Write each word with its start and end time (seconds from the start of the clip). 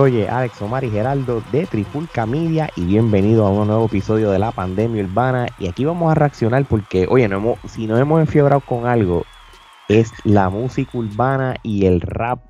Oye, 0.00 0.30
Alex 0.30 0.62
Omar 0.62 0.82
y 0.82 0.90
Geraldo 0.90 1.42
de 1.52 1.66
Trifulca 1.66 2.24
Media 2.24 2.70
y 2.74 2.86
bienvenido 2.86 3.44
a 3.44 3.50
un 3.50 3.66
nuevo 3.66 3.84
episodio 3.84 4.30
de 4.30 4.38
la 4.38 4.50
pandemia 4.50 5.04
urbana. 5.04 5.46
Y 5.58 5.68
aquí 5.68 5.84
vamos 5.84 6.10
a 6.10 6.14
reaccionar 6.14 6.64
porque, 6.64 7.06
oye, 7.06 7.28
no 7.28 7.36
hemos, 7.36 7.58
si 7.66 7.86
nos 7.86 8.00
hemos 8.00 8.18
enfiebrado 8.18 8.62
con 8.62 8.86
algo, 8.86 9.26
es 9.90 10.10
la 10.24 10.48
música 10.48 10.96
urbana 10.96 11.56
y 11.62 11.84
el 11.84 12.00
rap 12.00 12.40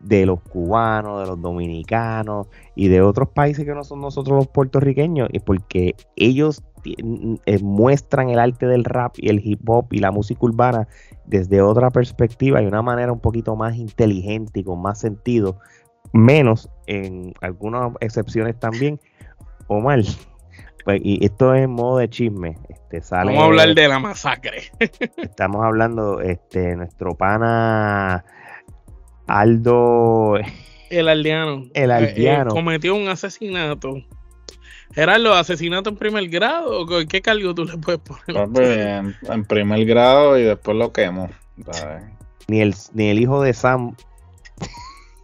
de 0.00 0.26
los 0.26 0.40
cubanos, 0.40 1.20
de 1.20 1.28
los 1.28 1.40
dominicanos 1.40 2.48
y 2.74 2.88
de 2.88 3.00
otros 3.00 3.28
países 3.28 3.64
que 3.64 3.74
no 3.76 3.84
son 3.84 4.00
nosotros 4.00 4.36
los 4.36 4.48
puertorriqueños, 4.48 5.28
y 5.30 5.38
porque 5.38 5.94
ellos 6.16 6.64
eh, 6.84 7.62
muestran 7.62 8.28
el 8.30 8.40
arte 8.40 8.66
del 8.66 8.84
rap 8.84 9.14
y 9.18 9.28
el 9.28 9.40
hip 9.44 9.60
hop 9.68 9.86
y 9.92 10.00
la 10.00 10.10
música 10.10 10.40
urbana 10.42 10.88
desde 11.26 11.62
otra 11.62 11.90
perspectiva 11.90 12.60
y 12.60 12.66
una 12.66 12.82
manera 12.82 13.12
un 13.12 13.20
poquito 13.20 13.54
más 13.54 13.76
inteligente 13.76 14.58
y 14.60 14.64
con 14.64 14.82
más 14.82 14.98
sentido 14.98 15.60
menos 16.12 16.68
en 16.86 17.34
algunas 17.40 17.92
excepciones 18.00 18.58
también, 18.58 19.00
o 19.66 19.80
mal. 19.80 20.04
Pues, 20.84 21.00
y 21.04 21.24
esto 21.24 21.54
es 21.54 21.64
en 21.64 21.70
modo 21.70 21.98
de 21.98 22.08
chisme. 22.08 22.56
Este, 22.68 23.02
sale, 23.02 23.32
Vamos 23.32 23.42
a 23.42 23.46
hablar 23.46 23.74
de 23.74 23.88
la 23.88 23.98
masacre. 23.98 24.62
Estamos 25.18 25.64
hablando, 25.64 26.20
este, 26.20 26.76
nuestro 26.76 27.14
pana 27.14 28.24
Aldo. 29.26 30.38
El 30.88 31.08
aldeano. 31.08 31.66
El 31.74 31.90
aldeano. 31.90 32.50
Eh, 32.50 32.52
eh, 32.52 32.54
cometió 32.54 32.94
un 32.94 33.08
asesinato. 33.08 34.02
Gerardo, 34.94 35.34
asesinato 35.34 35.90
en 35.90 35.96
primer 35.96 36.28
grado. 36.28 36.86
¿Qué 37.06 37.20
cargo 37.20 37.54
tú 37.54 37.66
le 37.66 37.76
puedes 37.76 38.00
poner? 38.00 38.66
En, 38.66 39.14
en 39.30 39.44
primer 39.44 39.84
grado 39.84 40.38
y 40.38 40.44
después 40.44 40.76
lo 40.76 40.92
quemo. 40.92 41.28
Ni 42.48 42.62
el, 42.62 42.74
ni 42.94 43.10
el 43.10 43.20
hijo 43.20 43.42
de 43.42 43.52
Sam 43.52 43.94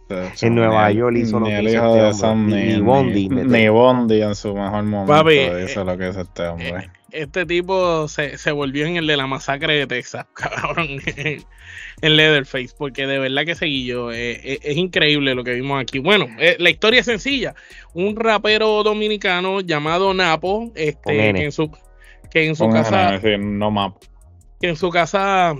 en 0.09 0.55
Nueva 0.55 0.91
York 0.91 1.15
hizo 1.17 1.39
lo 1.39 1.45
que 1.47 1.63
hizo 1.63 2.07
este. 2.07 2.13
Sam, 2.19 2.47
Ni- 2.47 2.79
Bondi, 2.79 3.29
ni, 3.29 3.69
Bondi 3.69 4.21
en 4.21 4.35
su 4.35 4.53
mejor 4.53 4.83
momento 4.83 5.11
Papi, 5.13 5.33
hizo 5.65 5.81
eh, 5.81 5.85
lo 5.85 5.97
que 5.97 6.09
hizo 6.09 6.21
este 6.21 6.47
hombre. 6.47 6.89
Este 7.11 7.45
tipo 7.45 8.07
se, 8.09 8.37
se 8.37 8.51
volvió 8.51 8.85
en 8.85 8.97
el 8.97 9.07
de 9.07 9.15
la 9.15 9.25
masacre 9.25 9.73
de 9.75 9.87
Texas, 9.87 10.25
cabrón. 10.33 10.87
en 12.01 12.17
Leatherface, 12.17 12.75
porque 12.77 13.07
de 13.07 13.19
verdad 13.19 13.45
que 13.45 13.55
seguí 13.55 13.85
yo. 13.85 14.11
eh, 14.11 14.33
eh, 14.43 14.59
es 14.61 14.75
increíble 14.77 15.33
lo 15.33 15.43
que 15.43 15.53
vimos 15.53 15.81
aquí. 15.81 15.99
Bueno, 15.99 16.27
eh, 16.39 16.57
la 16.59 16.69
historia 16.69 16.99
es 16.99 17.05
sencilla. 17.05 17.55
Un 17.93 18.15
rapero 18.17 18.83
dominicano 18.83 19.61
llamado 19.61 20.13
Napo, 20.13 20.71
este, 20.75 21.29
N. 21.29 21.39
que 21.39 21.45
en 21.45 21.51
su, 21.53 21.71
que 22.29 22.45
en 22.47 22.55
su 22.55 22.69
casa. 22.69 23.11
de 23.11 23.19
decir, 23.19 23.39
no 23.39 23.71
map. 23.71 23.95
que 24.59 24.67
en 24.69 24.75
su 24.75 24.89
casa 24.89 25.55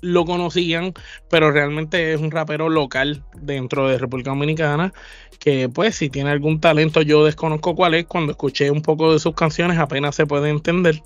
lo 0.00 0.24
conocían, 0.24 0.92
pero 1.30 1.50
realmente 1.50 2.12
es 2.12 2.20
un 2.20 2.30
rapero 2.30 2.68
local 2.68 3.24
dentro 3.40 3.88
de 3.88 3.98
República 3.98 4.30
Dominicana, 4.30 4.92
que 5.38 5.68
pues 5.68 5.96
si 5.96 6.08
tiene 6.10 6.30
algún 6.30 6.60
talento, 6.60 7.02
yo 7.02 7.24
desconozco 7.24 7.74
cuál 7.74 7.94
es, 7.94 8.06
cuando 8.06 8.32
escuché 8.32 8.70
un 8.70 8.82
poco 8.82 9.12
de 9.12 9.18
sus 9.18 9.34
canciones 9.34 9.78
apenas 9.78 10.14
se 10.14 10.26
puede 10.26 10.50
entender, 10.50 11.02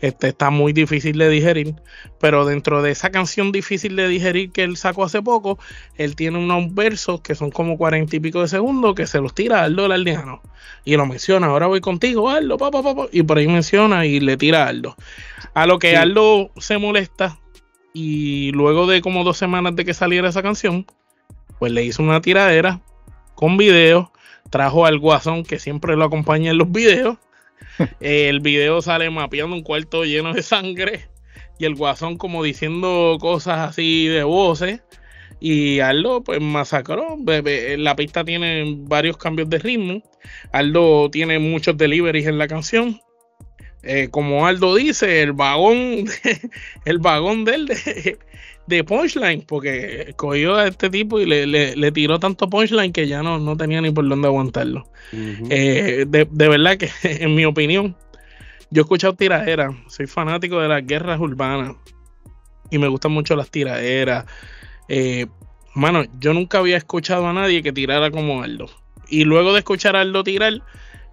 este 0.00 0.28
está 0.28 0.50
muy 0.50 0.72
difícil 0.72 1.18
de 1.18 1.28
digerir, 1.28 1.74
pero 2.18 2.46
dentro 2.46 2.82
de 2.82 2.90
esa 2.90 3.10
canción 3.10 3.52
difícil 3.52 3.96
de 3.96 4.08
digerir 4.08 4.50
que 4.50 4.62
él 4.62 4.76
sacó 4.76 5.04
hace 5.04 5.20
poco, 5.20 5.58
él 5.96 6.16
tiene 6.16 6.38
unos 6.38 6.74
versos 6.74 7.20
que 7.20 7.34
son 7.34 7.50
como 7.50 7.76
cuarenta 7.76 8.16
y 8.16 8.20
pico 8.20 8.40
de 8.40 8.48
segundos 8.48 8.94
que 8.94 9.06
se 9.06 9.20
los 9.20 9.34
tira 9.34 9.60
a 9.60 9.64
Aldo 9.64 9.86
el 9.86 9.92
Aldeano 9.92 10.40
y 10.84 10.96
lo 10.96 11.04
menciona, 11.04 11.48
ahora 11.48 11.66
voy 11.66 11.80
contigo 11.80 12.30
Aldo, 12.30 12.56
pa, 12.56 12.70
pa, 12.70 12.82
pa, 12.82 12.94
pa", 12.94 13.06
y 13.12 13.22
por 13.22 13.38
ahí 13.38 13.46
menciona 13.46 14.06
y 14.06 14.20
le 14.20 14.36
tira 14.36 14.64
a 14.64 14.68
Aldo. 14.68 14.96
A 15.52 15.66
lo 15.66 15.78
que 15.78 15.90
Sí. 15.90 15.96
Aldo 15.96 16.50
se 16.56 16.78
molesta 16.78 17.38
y 17.92 18.52
luego 18.52 18.86
de 18.86 19.00
como 19.00 19.24
dos 19.24 19.36
semanas 19.36 19.76
de 19.76 19.84
que 19.84 19.94
saliera 19.94 20.28
esa 20.28 20.42
canción, 20.42 20.86
pues 21.58 21.72
le 21.72 21.84
hizo 21.84 22.02
una 22.02 22.20
tiradera 22.20 22.80
con 23.34 23.56
video, 23.56 24.12
trajo 24.50 24.86
al 24.86 24.98
guasón 24.98 25.44
que 25.44 25.58
siempre 25.58 25.96
lo 25.96 26.04
acompaña 26.04 26.50
en 26.50 26.58
los 26.58 26.70
videos. 26.70 27.18
Eh, 28.00 28.28
el 28.28 28.40
video 28.40 28.82
sale 28.82 29.08
mapeando 29.08 29.56
un 29.56 29.62
cuarto 29.62 30.04
lleno 30.04 30.34
de 30.34 30.42
sangre 30.42 31.08
y 31.58 31.64
el 31.64 31.74
guasón 31.74 32.18
como 32.18 32.42
diciendo 32.42 33.16
cosas 33.20 33.70
así 33.70 34.06
de 34.06 34.22
voces. 34.22 34.82
Y 35.40 35.80
Aldo 35.80 36.22
pues 36.22 36.40
masacró. 36.40 37.16
La 37.78 37.96
pista 37.96 38.24
tiene 38.24 38.76
varios 38.80 39.16
cambios 39.16 39.48
de 39.48 39.58
ritmo. 39.58 40.02
Aldo 40.52 41.10
tiene 41.10 41.38
muchos 41.38 41.76
deliveries 41.78 42.26
en 42.26 42.38
la 42.38 42.48
canción. 42.48 43.00
Eh, 43.82 44.08
como 44.10 44.46
Aldo 44.46 44.74
dice, 44.74 45.22
el 45.22 45.32
vagón, 45.32 46.04
el 46.84 46.98
vagón 46.98 47.44
de 47.44 47.54
él 47.54 47.66
de, 47.66 48.18
de 48.66 48.84
punchline, 48.84 49.42
porque 49.42 50.12
cogió 50.16 50.56
a 50.56 50.68
este 50.68 50.90
tipo 50.90 51.18
y 51.18 51.26
le, 51.26 51.46
le- 51.46 51.74
le 51.76 51.92
tiró 51.92 52.18
tanto 52.20 52.48
punchline 52.50 52.92
que 52.92 53.06
ya 53.08 53.22
no, 53.22 53.38
no 53.38 53.56
tenía 53.56 53.80
ni 53.80 53.90
por 53.90 54.06
dónde 54.08 54.28
aguantarlo. 54.28 54.86
Eh, 55.50 56.04
de, 56.06 56.28
de 56.30 56.48
verdad 56.48 56.76
que, 56.76 56.90
en 57.24 57.34
mi 57.34 57.44
opinión, 57.46 57.96
yo 58.70 58.82
he 58.82 58.84
escuchado 58.84 59.14
tiraderas, 59.14 59.74
soy 59.88 60.06
fanático 60.06 60.60
de 60.60 60.68
las 60.68 60.86
guerras 60.86 61.18
urbanas 61.18 61.74
y 62.70 62.78
me 62.78 62.86
gustan 62.88 63.12
mucho 63.12 63.34
las 63.34 63.50
tiraderas. 63.50 64.26
Eh, 64.88 65.26
mano, 65.74 66.04
yo 66.20 66.34
nunca 66.34 66.58
había 66.58 66.76
escuchado 66.76 67.26
a 67.26 67.32
nadie 67.32 67.62
que 67.62 67.72
tirara 67.72 68.10
como 68.10 68.42
Aldo. 68.42 68.68
Y 69.08 69.24
luego 69.24 69.52
de 69.52 69.58
escuchar 69.60 69.96
a 69.96 70.02
Aldo 70.02 70.22
tirar, 70.22 70.62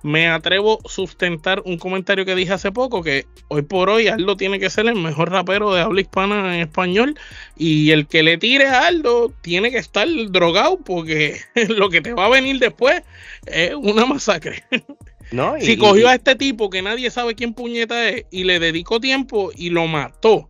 me 0.07 0.27
atrevo 0.29 0.79
a 0.83 0.89
sustentar 0.89 1.61
un 1.65 1.77
comentario 1.77 2.25
que 2.25 2.33
dije 2.33 2.53
hace 2.53 2.71
poco, 2.71 3.03
que 3.03 3.25
hoy 3.49 3.61
por 3.61 3.89
hoy 3.89 4.07
Aldo 4.07 4.37
tiene 4.37 4.59
que 4.59 4.69
ser 4.69 4.87
el 4.87 4.95
mejor 4.95 5.31
rapero 5.31 5.73
de 5.73 5.81
habla 5.81 5.99
hispana 6.01 6.55
en 6.55 6.61
español 6.61 7.19
y 7.57 7.91
el 7.91 8.07
que 8.07 8.23
le 8.23 8.37
tire 8.37 8.67
a 8.67 8.87
Aldo 8.87 9.33
tiene 9.41 9.69
que 9.69 9.77
estar 9.77 10.07
drogado 10.29 10.79
porque 10.79 11.39
lo 11.69 11.89
que 11.89 12.01
te 12.01 12.13
va 12.13 12.25
a 12.27 12.29
venir 12.29 12.59
después 12.59 13.01
es 13.45 13.73
una 13.75 14.05
masacre. 14.05 14.63
¿No? 15.31 15.57
Y- 15.57 15.61
Si 15.61 15.77
cogió 15.77 16.07
a 16.07 16.15
este 16.15 16.35
tipo 16.35 16.69
que 16.69 16.81
nadie 16.81 17.11
sabe 17.11 17.35
quién 17.35 17.53
puñeta 17.53 18.07
es 18.09 18.23
y 18.31 18.45
le 18.45 18.59
dedicó 18.59 19.01
tiempo 19.01 19.51
y 19.53 19.71
lo 19.71 19.85
mató, 19.87 20.49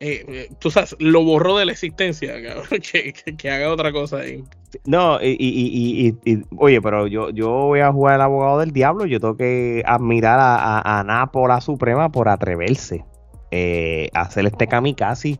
eh, 0.00 0.24
eh, 0.28 0.48
tú 0.58 0.70
sabes, 0.70 0.94
lo 0.98 1.24
borró 1.24 1.56
de 1.56 1.64
la 1.66 1.72
existencia, 1.72 2.34
que, 2.92 3.12
que- 3.36 3.50
haga 3.50 3.70
otra 3.72 3.92
cosa 3.92 4.18
ahí. 4.18 4.42
No, 4.84 5.20
y, 5.22 5.36
y- 5.38 6.16
y- 6.24 6.32
y- 6.32 6.42
oye, 6.58 6.82
pero 6.82 7.06
yo, 7.06 7.30
yo 7.30 7.48
voy 7.50 7.80
a 7.80 7.92
jugar 7.92 8.16
al 8.16 8.22
abogado 8.22 8.58
del 8.58 8.72
diablo. 8.72 9.06
Yo 9.06 9.20
tengo 9.20 9.36
que 9.36 9.82
admirar 9.86 10.38
a, 10.38 10.56
a, 10.78 11.00
a 11.00 11.60
Suprema, 11.60 12.10
por 12.10 12.28
atreverse 12.28 13.04
eh, 13.50 14.10
a 14.12 14.22
hacer 14.22 14.44
este 14.46 14.66
kamikaze. 14.66 15.38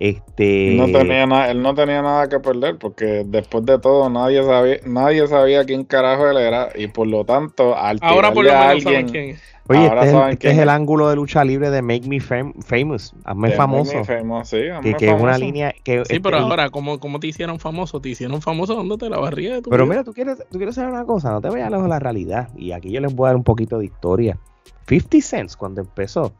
Este, 0.00 0.74
No 0.76 0.86
tenía 0.90 1.26
nada, 1.26 1.50
él 1.50 1.62
no 1.62 1.74
tenía 1.74 2.02
nada 2.02 2.28
que 2.28 2.40
perder 2.40 2.76
porque 2.78 3.22
después 3.24 3.64
de 3.64 3.78
todo 3.78 4.10
nadie 4.10 4.42
sabía, 4.44 4.76
nadie 4.84 5.26
sabía 5.28 5.64
quién 5.64 5.84
carajo 5.84 6.28
él 6.28 6.36
era 6.36 6.68
y 6.74 6.88
por 6.88 7.06
lo 7.06 7.24
tanto 7.24 7.76
al 7.76 7.98
Ahora 8.02 8.32
por 8.32 8.44
lo 8.44 8.52
menos 8.54 8.82
saben 8.82 9.08
quién 9.08 9.28
es. 9.30 9.42
Oye, 9.66 9.88
ahora 9.88 10.02
este, 10.02 10.06
es 10.08 10.12
el, 10.12 10.18
saben 10.18 10.32
este 10.34 10.38
quién 10.40 10.52
es 10.56 10.58
el 10.62 10.68
es. 10.68 10.74
ángulo 10.74 11.08
de 11.08 11.16
lucha 11.16 11.42
libre 11.44 11.70
de 11.70 11.80
Make 11.80 12.06
Me 12.06 12.16
Fam- 12.18 12.52
Famous. 12.62 13.14
Hazme 13.24 13.48
de 13.50 13.54
famoso. 13.56 13.94
Make 13.94 13.98
Me 14.12 14.18
Famous, 14.20 14.48
sí, 14.48 14.68
hazme 14.68 14.90
Que, 14.90 14.96
que 14.98 15.06
es 15.10 15.20
una 15.20 15.38
línea 15.38 15.72
que. 15.84 15.92
Sí, 15.94 16.00
este, 16.02 16.20
pero 16.20 16.36
el- 16.36 16.42
ahora, 16.42 16.68
¿cómo, 16.68 16.98
¿cómo 17.00 17.18
te 17.18 17.28
hicieron 17.28 17.58
famoso? 17.58 18.00
Te 18.00 18.10
hicieron 18.10 18.42
famoso 18.42 18.76
dándote 18.76 19.08
la 19.08 19.18
barriga 19.18 19.54
de 19.54 19.62
tu 19.62 19.70
Pero 19.70 19.84
vida. 19.84 19.90
mira, 19.94 20.04
tú 20.04 20.12
quieres, 20.12 20.38
tú 20.50 20.58
quieres 20.58 20.74
saber 20.74 20.90
una 20.92 21.04
cosa, 21.06 21.30
no 21.30 21.40
te 21.40 21.48
vayas 21.48 21.70
lejos 21.70 21.84
de 21.84 21.88
la 21.88 21.98
realidad. 21.98 22.50
Y 22.56 22.72
aquí 22.72 22.90
yo 22.90 23.00
les 23.00 23.14
voy 23.14 23.24
a 23.26 23.28
dar 23.28 23.36
un 23.36 23.44
poquito 23.44 23.78
de 23.78 23.86
historia. 23.86 24.36
50 24.86 25.20
Cent, 25.22 25.54
cuando 25.56 25.80
empezó, 25.80 26.34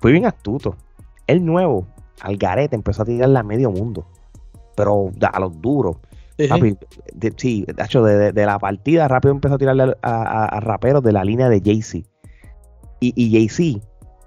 fue 0.00 0.10
bien 0.10 0.26
astuto. 0.26 0.74
El 1.28 1.44
nuevo, 1.44 1.86
al 2.20 2.36
garete, 2.36 2.76
empezó 2.76 3.02
a 3.02 3.04
tirarle 3.06 3.38
a 3.38 3.42
medio 3.42 3.70
mundo. 3.70 4.06
Pero 4.76 5.10
a 5.32 5.40
los 5.40 5.60
duros. 5.60 5.96
Sí. 6.38 6.48
Papi, 6.48 6.76
de- 7.14 7.34
sí, 7.36 7.64
hecho, 7.84 8.02
de, 8.02 8.16
de- 8.16 8.32
de 8.32 8.46
la 8.46 8.58
partida 8.58 9.06
rápido 9.06 9.32
empezó 9.32 9.54
a 9.54 9.58
tirarle 9.58 9.82
a, 9.82 9.94
a- 10.02 10.44
a 10.46 10.60
raperos 10.60 11.02
de 11.02 11.12
la 11.12 11.24
línea 11.24 11.48
de 11.48 11.60
Jay-Z. 11.64 12.08
Y, 13.00 13.12
y 13.16 13.32
Jay-Z, 13.32 13.84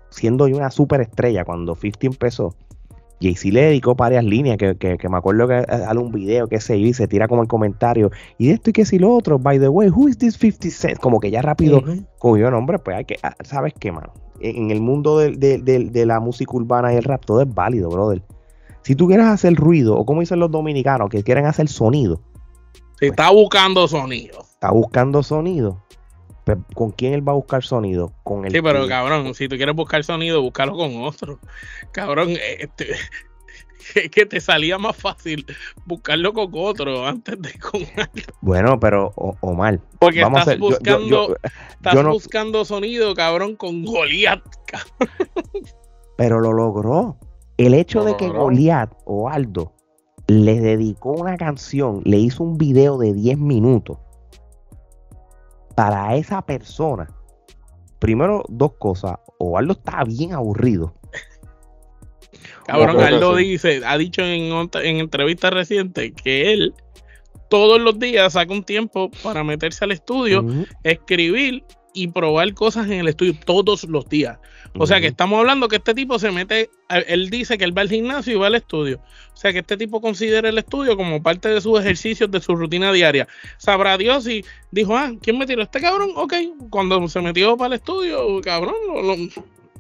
siendo 0.10 0.48
yo 0.48 0.56
una 0.58 0.70
superestrella 0.70 1.44
cuando 1.46 1.76
50 1.76 2.08
empezó, 2.08 2.56
Jay-Z 3.22 3.50
le 3.54 3.62
dedicó 3.64 3.96
varias 3.96 4.24
líneas 4.24 4.58
que, 4.58 4.76
que- 4.78 4.98
que 4.98 5.10
me 5.10 5.18
acuerdo 5.18 5.48
que 5.48 5.64
sale 5.68 6.00
un 6.00 6.12
video 6.12 6.48
que 6.48 6.60
se 6.60 6.78
y 6.78 6.94
se 6.94 7.08
tira 7.08 7.28
como 7.28 7.42
el 7.42 7.48
comentario 7.48 8.12
y 8.38 8.48
de 8.48 8.54
esto 8.54 8.70
y 8.70 8.74
que 8.74 8.86
si 8.86 9.00
lo 9.00 9.14
otro, 9.16 9.40
by 9.40 9.60
the 9.60 9.70
way, 9.70 9.90
who 9.90 10.08
is 10.10 10.18
this 10.18 10.38
50 10.38 10.70
Cent? 10.70 11.00
Como 11.00 11.20
que 11.20 11.32
ya 11.32 11.42
rápido 11.42 11.82
cogió 12.20 12.52
nombre, 12.52 12.78
pues 12.80 12.98
hay 12.98 13.06
que, 13.06 13.16
ah, 13.24 13.34
¿sabes 13.44 13.74
qué, 13.80 13.92
mano? 13.92 14.14
En 14.40 14.72
el 14.72 14.82
mundo 14.82 15.18
del- 15.18 15.40
del- 15.40 15.64
del- 15.64 15.92
de, 15.92 16.06
la 16.06 16.20
música 16.20 16.52
urbana 16.54 16.94
y 16.94 16.98
el 16.98 17.04
rap 17.04 17.24
todo 17.26 17.42
es 17.42 17.54
válido, 17.54 17.90
brother. 17.90 18.22
Si 18.84 18.96
tú 18.96 19.08
quieres 19.08 19.26
hacer 19.26 19.56
ruido, 19.56 19.98
o 19.98 20.06
como 20.06 20.20
dicen 20.22 20.40
los 20.40 20.52
dominicanos, 20.52 21.10
que 21.10 21.24
quieren 21.24 21.46
hacer 21.46 21.68
sonido, 21.68 22.22
Se 23.00 23.08
está 23.08 23.30
buscando 23.32 23.88
sonido. 23.88 24.42
está 24.42 24.72
buscando 24.72 25.24
sonido, 25.24 25.82
Pues, 26.44 26.60
¿Con 26.76 26.92
quién 26.92 27.14
él 27.14 27.28
va 27.28 27.32
a 27.32 27.36
buscar 27.36 27.64
sonido? 27.64 28.14
Con 28.24 28.46
el 28.46 28.52
Sí, 28.52 28.62
pero 28.62 28.88
cabrón, 28.88 29.34
si 29.34 29.48
tú 29.48 29.56
quieres 29.56 29.74
buscar 29.76 30.04
sonido, 30.04 30.44
búscalo 30.44 30.76
con 30.78 31.02
otro. 31.02 31.40
Cabrón, 31.92 32.30
eh, 32.30 32.68
que 34.12 34.26
te 34.26 34.40
salía 34.42 34.78
más 34.78 34.96
fácil 34.96 35.46
buscarlo 35.86 36.34
con 36.34 36.50
otro 36.54 37.06
antes 37.06 37.42
de 37.42 37.54
con 37.60 37.82
Bueno, 38.42 38.80
pero 38.80 39.12
O- 39.16 39.36
Omar, 39.42 39.80
Porque 40.00 40.22
vamos 40.24 40.48
a 40.48 40.54
estás 40.54 40.56
hacer. 40.56 40.60
yo- 40.60 40.70
yo- 40.70 40.76
buscando, 40.78 41.28
yo- 41.30 41.36
estás 41.76 41.96
no- 41.96 42.12
buscando 42.12 42.66
sonido, 42.66 43.14
cabrón, 43.14 43.56
con 43.56 43.84
Goliath. 43.86 44.44
pero 46.18 46.40
lo 46.40 46.54
logró. 46.54 47.18
El 47.58 47.74
hecho 47.74 48.00
Lo 48.00 48.06
de 48.06 48.18
que 48.18 48.28
logró. 48.28 48.44
Goliat 48.44 48.92
o 49.06 49.30
Aldo 49.30 49.74
le 50.28 50.60
dedicó 50.60 51.12
una 51.12 51.38
canción, 51.38 52.02
le 52.04 52.18
hizo 52.18 52.44
un 52.44 52.58
video 52.58 52.98
de 52.98 53.14
10 53.14 53.38
minutos 53.38 53.98
para 55.76 56.16
esa 56.16 56.42
persona. 56.42 57.08
Primero, 58.00 58.44
dos 58.50 58.74
cosas. 58.80 59.18
O 59.38 59.58
Aldo 59.58 59.74
está 59.74 60.04
bien 60.04 60.34
aburrido. 60.34 60.94
Cabrón, 62.66 63.00
Aldo 63.02 63.38
sí. 63.38 63.44
dice, 63.44 63.82
ha 63.86 63.98
dicho 63.98 64.22
en, 64.24 64.52
en 64.84 64.98
entrevistas 64.98 65.52
recientes 65.52 66.12
que 66.24 66.54
él 66.54 66.74
todos 67.50 67.80
los 67.80 68.00
días 68.00 68.34
saca 68.34 68.52
un 68.52 68.64
tiempo 68.64 69.12
para 69.24 69.44
meterse 69.44 69.86
al 69.86 69.92
estudio, 69.92 70.44
escribir 70.84 71.64
y 71.94 72.08
probar 72.08 72.54
cosas 72.54 72.88
en 72.88 72.94
el 72.94 73.08
estudio 73.08 73.34
todos 73.46 73.84
los 73.86 74.10
días. 74.10 74.38
O 74.78 74.86
sea 74.86 75.00
que 75.00 75.08
estamos 75.08 75.40
hablando 75.40 75.70
que 75.70 75.78
este 75.78 75.94
tipo 75.94 76.20
se 76.20 76.32
mete, 76.32 76.70
él 77.08 77.30
dice 77.30 77.58
que 77.58 77.64
él 77.64 77.78
va 77.78 77.84
al 77.84 77.90
gimnasio 77.90 78.34
y 78.34 78.36
va 78.36 78.48
al 78.48 78.56
estudio. 78.56 79.00
O 79.34 79.38
sea 79.38 79.54
que 79.54 79.60
este 79.60 79.78
tipo 79.78 80.02
considera 80.02 80.50
el 80.50 80.58
estudio 80.58 80.98
como 80.98 81.24
parte 81.24 81.48
de 81.48 81.62
sus 81.62 81.80
ejercicios, 81.80 82.30
de 82.30 82.42
su 82.42 82.54
rutina 82.58 82.92
diaria. 82.92 83.26
Sabrá 83.58 83.98
Dios 83.98 84.26
si 84.26 84.44
dijo, 84.72 84.98
ah, 84.98 85.14
¿quién 85.22 85.38
me 85.38 85.46
tiró? 85.46 85.62
Este 85.62 85.80
cabrón, 85.80 86.10
ok. 86.16 86.34
Cuando 86.70 87.08
se 87.08 87.22
metió 87.22 87.56
para 87.56 87.68
el 87.68 87.74
estudio, 87.80 88.42
cabrón, 88.42 88.76
lo, 88.88 89.02
lo- 89.02 89.30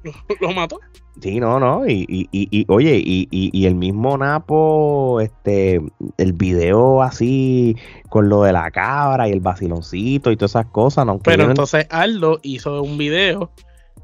lo 0.42 0.52
mató. 0.52 0.80
Sí, 1.22 1.40
no, 1.40 1.60
no, 1.62 1.88
y, 1.88 2.06
y, 2.10 2.28
y, 2.31 2.48
y, 2.52 2.66
oye, 2.68 2.98
y, 2.98 3.28
y, 3.31 3.50
y 3.57 3.66
el 3.68 3.75
mismo 3.75 4.18
Napo, 4.18 5.22
este, 5.22 5.81
el 6.18 6.34
video 6.34 7.02
así 7.02 7.78
con 8.10 8.28
lo 8.28 8.44
de 8.44 8.52
la 8.52 8.69
cabra 8.72 9.30
y 9.30 9.31
el 9.31 9.40
vaciloncito 9.40 10.30
y 10.30 10.36
todas 10.36 10.52
esas 10.52 10.66
cosas, 10.68 11.06
no, 11.06 11.19
Pero 11.19 11.46
entonces 11.46 11.88
Aldo 11.90 12.40
hizo 12.44 12.81
un 12.81 12.98
video 12.98 13.50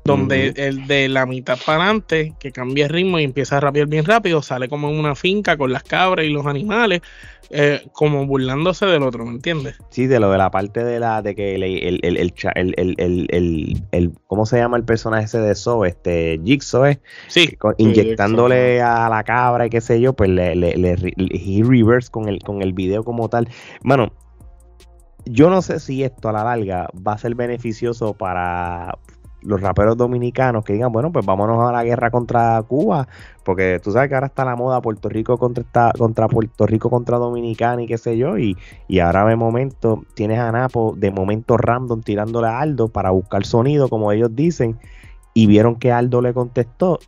donde 0.03 0.53
el 0.55 0.87
de 0.87 1.07
la 1.09 1.25
mitad 1.25 1.57
para 1.65 1.83
adelante, 1.83 2.33
que 2.39 2.51
cambia 2.51 2.85
el 2.85 2.89
ritmo 2.91 3.19
y 3.19 3.23
empieza 3.23 3.57
a 3.57 3.59
rapear 3.59 3.87
bien 3.87 4.05
rápido, 4.05 4.41
sale 4.41 4.67
como 4.67 4.89
en 4.89 4.97
una 4.99 5.15
finca 5.15 5.57
con 5.57 5.71
las 5.71 5.83
cabras 5.83 6.25
y 6.25 6.29
los 6.29 6.45
animales, 6.47 7.01
eh, 7.51 7.81
como 7.91 8.25
burlándose 8.25 8.85
del 8.85 9.03
otro, 9.03 9.25
¿me 9.25 9.31
entiendes? 9.31 9.75
sí, 9.89 10.07
de 10.07 10.19
lo 10.19 10.31
de 10.31 10.37
la 10.37 10.49
parte 10.49 10.83
de 10.83 10.99
la, 10.99 11.21
de 11.21 11.35
que 11.35 11.55
el, 11.55 11.63
el, 11.63 11.99
el, 12.01 12.17
el, 12.17 12.33
cha- 12.33 12.53
el, 12.55 12.73
el, 12.77 12.95
el, 12.97 13.27
el- 13.29 13.83
el- 13.91 14.11
¿cómo 14.27 14.45
se 14.45 14.57
llama 14.57 14.77
el 14.77 14.85
personaje 14.85 15.25
ese 15.25 15.39
de 15.39 15.53
So? 15.53 15.83
Este, 15.85 16.39
Jigsaw, 16.43 16.85
¿eh? 16.85 16.99
Sí, 17.27 17.55
Con- 17.57 17.75
Sí, 17.77 17.83
inyectándole 17.83 18.81
a 18.81 19.09
la 19.09 19.23
cabra 19.23 19.65
y 19.65 19.69
qué 19.69 19.81
sé 19.81 19.99
yo, 19.99 20.13
pues 20.13 20.29
le, 20.29 20.55
le, 20.55 20.75
le, 20.77 20.91
he 21.17 21.63
reverse 21.63 22.09
con 22.09 22.29
el, 22.29 22.39
con 22.39 22.61
el 22.61 22.71
video 22.73 23.03
como 23.03 23.27
tal. 23.29 23.49
Bueno, 23.83 24.13
yo 25.25 25.49
no 25.49 25.61
sé 25.61 25.79
si 25.79 26.03
esto 26.03 26.29
a 26.29 26.31
la 26.31 26.43
larga 26.43 26.87
va 27.05 27.13
a 27.13 27.17
ser 27.17 27.35
beneficioso 27.35 28.13
para 28.13 28.97
los 29.41 29.61
raperos 29.61 29.97
dominicanos 29.97 30.63
que 30.63 30.73
digan, 30.73 30.91
bueno, 30.91 31.11
pues 31.11 31.25
vámonos 31.25 31.67
a 31.67 31.71
la 31.71 31.83
guerra 31.83 32.11
contra 32.11 32.61
Cuba, 32.63 33.07
porque 33.43 33.79
tú 33.83 33.91
sabes 33.91 34.09
que 34.09 34.15
ahora 34.15 34.27
está 34.27 34.45
la 34.45 34.55
moda 34.55 34.81
Puerto 34.81 35.09
Rico 35.09 35.37
contra 35.37 35.91
contra 35.97 36.27
Puerto 36.27 36.65
Rico 36.67 36.89
contra 36.89 37.17
Dominicana 37.17 37.81
y 37.81 37.87
qué 37.87 37.97
sé 37.97 38.17
yo, 38.17 38.37
y, 38.37 38.57
y 38.87 38.99
ahora 38.99 39.25
de 39.25 39.35
momento 39.35 40.03
tienes 40.15 40.39
a 40.39 40.51
Napo 40.51 40.93
de 40.97 41.11
momento 41.11 41.57
random 41.57 42.01
tirándole 42.01 42.47
a 42.47 42.59
Aldo 42.59 42.87
para 42.89 43.11
buscar 43.11 43.45
sonido, 43.45 43.89
como 43.89 44.11
ellos 44.11 44.35
dicen, 44.35 44.79
y 45.33 45.47
vieron 45.47 45.75
que 45.77 45.91
Aldo 45.91 46.21
le 46.21 46.33
contestó, 46.33 46.99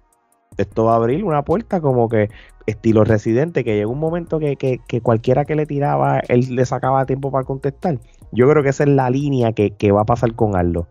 esto 0.57 0.85
va 0.85 0.93
a 0.93 0.95
abrir 0.97 1.23
una 1.23 1.43
puerta 1.43 1.81
como 1.81 2.07
que 2.09 2.29
estilo 2.65 3.03
residente, 3.03 3.63
que 3.63 3.75
llegó 3.75 3.91
un 3.91 3.99
momento 3.99 4.39
que, 4.39 4.55
que- 4.55 4.79
que 4.87 5.01
cualquiera 5.01 5.45
que 5.45 5.55
le 5.55 5.65
tiraba, 5.65 6.19
él 6.29 6.55
le 6.55 6.65
sacaba 6.65 7.05
tiempo 7.05 7.31
para 7.31 7.43
contestar. 7.45 7.99
Yo 8.31 8.49
creo 8.49 8.63
que 8.63 8.69
esa 8.69 8.83
es 8.83 8.89
la 8.89 9.09
línea 9.09 9.53
que, 9.53 9.71
que 9.71 9.91
va 9.91 10.01
a 10.01 10.05
pasar 10.05 10.33
con 10.35 10.55
Aldo. 10.55 10.87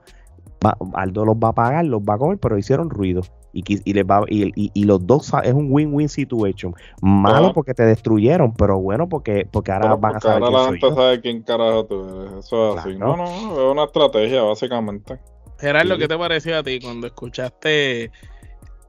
Va- 0.65 0.77
Aldo 0.95 1.25
los 1.25 1.37
va 1.37 1.49
a 1.49 1.53
pagar, 1.55 1.85
los 1.85 2.01
va 2.03 2.15
a 2.15 2.19
comer, 2.19 2.39
pero 2.39 2.57
hicieron 2.59 2.89
ruido. 2.91 3.23
Y, 3.53 3.63
y, 3.85 3.93
les 3.93 4.05
va, 4.05 4.23
y, 4.29 4.45
y- 4.55 4.71
y 4.73 4.85
los 4.85 5.07
dos 5.07 5.33
es 5.45 5.53
un 5.53 5.67
win-win 5.71 6.09
situation. 6.09 6.75
Malo 7.03 7.47
Ajá. 7.47 7.53
porque 7.53 7.75
te 7.75 7.85
destruyeron, 7.85 8.55
pero 8.55 8.79
bueno 8.81 9.09
porque, 9.09 9.47
porque 9.51 9.73
ahora 9.73 9.89
Pero 9.91 9.99
van 9.99 10.11
a 10.11 10.15
porque 10.21 10.29
saber 10.29 10.43
ahora 10.45 10.49
quién 10.57 10.65
la 10.65 10.71
gente 10.71 10.89
yo. 10.89 10.95
sabe 10.95 11.21
quién 11.21 11.43
carajo 11.43 11.85
tú 11.87 12.21
eres. 12.21 12.33
Eso 12.47 12.73
es 12.75 12.81
así. 12.81 12.95
Claro. 12.97 13.17
No, 13.17 13.25
no, 13.25 13.53
es 13.67 13.73
una 13.73 13.85
estrategia, 13.85 14.43
básicamente. 14.43 15.19
Gerardo, 15.59 15.95
Sí. 15.95 16.01
¿qué 16.01 16.09
te 16.09 16.19
pareció 16.19 16.59
a 16.59 16.63
ti 16.63 16.81
cuando 16.81 17.07
escuchaste 17.09 18.11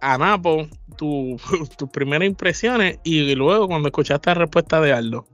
a 0.02 0.18
Napo, 0.18 0.68
tu- 0.98 1.38
tus 1.78 1.90
primeras 1.90 2.28
impresiones 2.28 3.00
y 3.04 3.36
luego 3.36 3.68
cuando 3.68 3.90
escuchaste 3.90 4.30
la 4.30 4.34
respuesta 4.36 4.80
de 4.80 4.94
Aldo? 4.94 5.26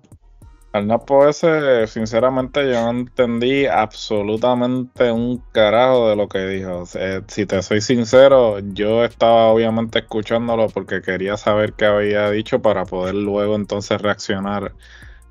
Al 0.72 0.86
Napo 0.86 1.28
ese, 1.28 1.88
sinceramente, 1.88 2.64
yo 2.72 2.82
no 2.84 3.00
entendí 3.00 3.66
absolutamente 3.66 5.12
un 5.12 5.44
carajo 5.52 6.10
de 6.10 6.16
lo 6.16 6.28
que 6.30 6.46
dijo. 6.46 6.86
Si 7.28 7.46
te 7.48 7.62
soy 7.64 7.82
sincero, 7.82 8.60
yo 8.60 9.04
estaba 9.04 9.48
obviamente 9.48 10.00
escuchándolo 10.00 10.70
porque 10.70 11.02
quería 11.02 11.38
saber 11.38 11.74
qué 11.74 11.86
había 11.86 12.30
dicho 12.30 12.62
para 12.62 12.86
poder 12.86 13.16
luego 13.16 13.56
entonces 13.56 14.00
reaccionar 14.00 14.76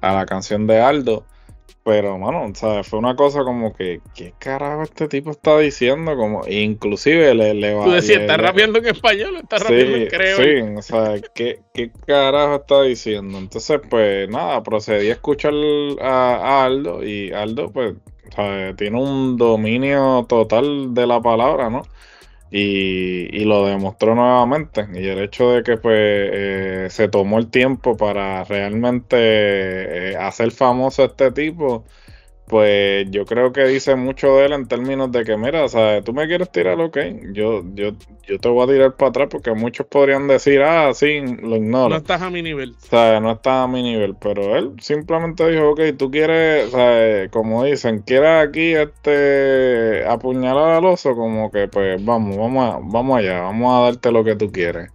a 0.01 0.13
la 0.15 0.27
canción 0.27 0.67
de 0.67 0.81
Aldo. 0.81 1.25
Pero, 1.85 2.19
mano, 2.19 2.45
o 2.45 2.55
sea, 2.55 2.83
fue 2.85 2.99
una 2.99 3.17
cosa 3.17 3.45
como 3.45 3.73
que, 3.75 4.01
¿qué 4.15 4.35
carajo 4.39 4.83
este 4.83 5.09
tipo 5.09 5.31
está 5.31 5.59
diciendo? 5.59 6.17
Como, 6.17 6.47
inclusive 6.47 7.35
le, 7.35 7.55
le 7.55 7.73
Tú 7.73 7.91
decías, 7.93 8.19
le- 8.19 8.23
¿estás 8.25 8.37
le- 8.37 8.43
rapeando 8.43 8.79
en 8.79 8.87
español 8.87 9.37
o 9.37 9.39
estás 9.39 9.63
rapeando 9.63 9.97
en 9.97 10.03
Sí, 10.03 10.09
creol? 10.09 10.45
sí, 10.45 10.77
o 10.79 10.83
sea, 10.83 11.15
¿qué, 11.35 11.61
qué 11.73 11.91
carajo 12.07 12.57
está 12.57 12.83
diciendo? 12.83 13.39
Entonces, 13.39 13.81
pues 13.89 14.29
nada, 14.29 14.63
procedí 14.63 15.09
a 15.09 15.13
escuchar 15.13 15.55
a, 16.01 16.35
a 16.37 16.65
Aldo 16.67 17.03
y 17.03 17.33
Aldo, 17.33 17.71
pues, 17.73 17.95
o 17.95 18.35
sea, 18.35 18.75
tiene 18.77 19.01
un 19.01 19.37
dominio 19.39 20.27
total 20.29 20.93
de 20.93 21.07
la 21.07 21.21
palabra, 21.23 21.71
¿no? 21.71 21.83
Y, 22.51 23.29
y 23.37 23.45
lo 23.45 23.67
demostró 23.67 24.15
nuevamente. 24.15 24.87
Y 24.95 25.07
el 25.07 25.19
hecho 25.21 25.51
de 25.53 25.63
que 25.63 25.77
pues 25.77 25.95
eh, 25.97 26.89
se 26.91 27.09
tomó 27.09 27.39
el 27.39 27.51
tiempo 27.51 27.97
para 27.97 28.45
realmente 28.45 30.13
eh, 30.13 30.17
hacer 30.17 30.51
famoso 30.53 31.03
a 31.03 31.07
este 31.07 31.31
tipo, 31.33 31.85
pues 32.49 33.11
yo 33.11 33.25
creo 33.27 33.53
que 33.53 33.65
dice 33.67 33.95
mucho 33.95 34.37
de 34.37 34.47
él 34.47 34.53
en 34.53 34.67
términos 34.67 35.13
de 35.13 35.25
que, 35.25 35.37
mira, 35.37 35.65
o 35.65 35.69
sea, 35.69 36.03
tú 36.03 36.13
me 36.13 36.27
quieres 36.27 36.51
tirar, 36.51 36.81
ok, 36.81 36.99
yo, 37.33 37.63
yo, 37.75 37.93
yo 38.27 38.39
te 38.41 38.49
voy 38.49 38.65
a 38.65 38.73
tirar 38.73 38.97
para 38.97 39.11
atrás 39.11 39.29
porque 39.31 39.53
muchos 39.53 39.87
podrían 39.87 40.27
decir, 40.29 40.63
ah, 40.63 40.93
sí, 40.95 41.21
lo 41.43 41.57
ignoro. 41.57 41.91
No 41.91 41.97
estás 41.97 42.23
a 42.23 42.31
mi 42.31 42.43
nivel. 42.43 42.75
O 42.83 42.87
sea, 42.87 43.21
no 43.21 43.33
está 43.33 43.63
a 43.63 43.69
mi 43.69 43.83
nivel, 43.83 44.17
pero 44.21 44.57
él 44.57 44.73
simplemente 44.81 45.49
dijo, 45.51 45.71
ok, 45.71 45.81
tú 45.97 46.11
quieres, 46.11 46.67
o 46.69 46.71
sea, 46.77 47.29
como 47.31 47.65
dicen, 47.65 48.01
quieres 48.01 48.49
aquí 48.49 48.75
este 48.75 50.05
apuñalar 50.07 50.71
al 50.77 50.85
oso, 50.85 51.15
como 51.15 51.51
que 51.51 51.69
pues 51.69 52.05
vamos, 52.05 52.37
vamos, 52.37 52.75
a- 52.75 52.79
vamos 52.83 53.19
allá, 53.19 53.41
vamos 53.43 53.75
a 53.75 53.85
darte 53.85 54.11
lo 54.11 54.25
que 54.25 54.37
tú 54.37 54.51
quieres. 54.51 54.91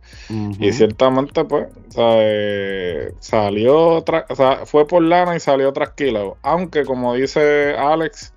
Y 0.60 0.72
ciertamente, 0.74 1.43
pues, 1.45 1.67
o 1.89 1.91
sea, 1.91 2.15
eh, 2.19 3.12
salió, 3.19 4.03
tra- 4.05 4.25
o 4.29 4.36
sea, 4.36 4.65
fue 4.65 4.88
por 4.88 5.03
lana 5.03 5.36
y 5.36 5.39
salió 5.39 5.72
trasquilado. 5.74 6.38
Aunque, 6.41 6.86
como 6.86 7.13
dice 7.13 7.42
Alex, 7.77 8.33